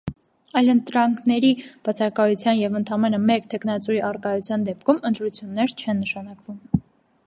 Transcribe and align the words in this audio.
Այլընտրանքների 0.61 1.51
բացակայության 1.89 2.57
և 2.61 2.79
ընդամենը 2.81 3.21
մեկ 3.29 3.47
թեկնածուի 3.55 4.01
առկայության 4.09 4.67
դեպքում 4.71 5.05
ընտրություններ 5.13 5.77
չեն 5.85 6.05
նշանակվում։ 6.07 6.83